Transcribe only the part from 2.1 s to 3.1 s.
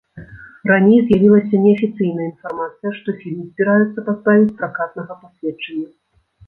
інфармацыя, што